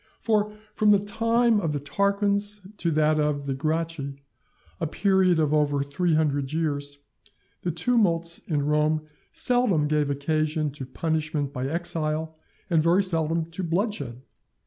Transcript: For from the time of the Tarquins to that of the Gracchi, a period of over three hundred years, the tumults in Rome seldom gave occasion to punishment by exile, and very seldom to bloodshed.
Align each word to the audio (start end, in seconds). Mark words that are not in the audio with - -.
For 0.19 0.51
from 0.73 0.89
the 0.89 0.97
time 0.97 1.61
of 1.61 1.73
the 1.73 1.79
Tarquins 1.79 2.59
to 2.77 2.89
that 2.89 3.19
of 3.19 3.45
the 3.45 3.53
Gracchi, 3.53 4.15
a 4.79 4.87
period 4.87 5.39
of 5.39 5.53
over 5.53 5.83
three 5.83 6.15
hundred 6.15 6.51
years, 6.53 6.97
the 7.61 7.69
tumults 7.69 8.39
in 8.39 8.65
Rome 8.65 9.01
seldom 9.31 9.87
gave 9.87 10.09
occasion 10.09 10.71
to 10.71 10.87
punishment 10.87 11.53
by 11.53 11.67
exile, 11.67 12.35
and 12.67 12.81
very 12.81 13.03
seldom 13.03 13.51
to 13.51 13.61
bloodshed. 13.61 14.23